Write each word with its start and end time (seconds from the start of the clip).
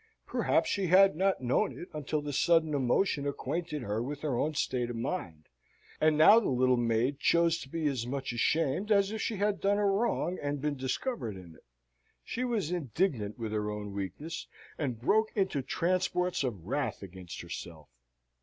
Perhaps 0.25 0.67
she 0.67 0.87
had 0.87 1.15
not 1.15 1.41
known 1.43 1.77
it 1.77 1.87
until 1.93 2.23
the 2.23 2.33
sudden 2.33 2.73
emotion 2.73 3.27
acquainted 3.27 3.83
her 3.83 4.01
with 4.01 4.21
her 4.23 4.35
own 4.35 4.55
state 4.55 4.89
of 4.89 4.95
mind; 4.95 5.43
and 5.99 6.17
now 6.17 6.39
the 6.39 6.49
little 6.49 6.75
maid 6.75 7.19
chose 7.19 7.59
to 7.59 7.69
be 7.69 7.85
as 7.85 8.07
much 8.07 8.33
ashamed 8.33 8.91
as 8.91 9.11
if 9.11 9.21
she 9.21 9.35
had 9.35 9.61
done 9.61 9.77
a 9.77 9.85
wrong, 9.85 10.39
and 10.41 10.59
been 10.59 10.75
discovered 10.75 11.35
in 11.37 11.53
it. 11.53 11.65
She 12.23 12.43
was 12.43 12.71
indignant 12.71 13.37
with 13.37 13.51
her 13.51 13.69
own 13.69 13.93
weakness, 13.93 14.47
and 14.75 14.99
broke 14.99 15.37
into 15.37 15.61
transports 15.61 16.43
of 16.43 16.65
wrath 16.65 17.03
against 17.03 17.41
herself. 17.41 17.87